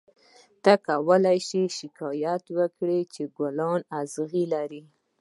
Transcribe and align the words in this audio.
ته 0.63 0.73
کولای 0.87 1.37
شې 1.47 1.61
شکایت 1.79 2.43
وکړې 2.57 2.99
چې 3.13 3.21
ګلان 3.37 3.79
اغزي 3.99 4.43
لري. 4.53 4.83